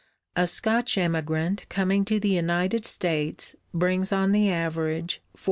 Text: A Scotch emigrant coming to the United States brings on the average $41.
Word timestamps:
A 0.35 0.47
Scotch 0.47 0.97
emigrant 0.97 1.69
coming 1.69 2.05
to 2.05 2.19
the 2.19 2.29
United 2.31 2.87
States 2.87 3.55
brings 3.71 4.11
on 4.11 4.31
the 4.31 4.51
average 4.51 5.21
$41. 5.37 5.39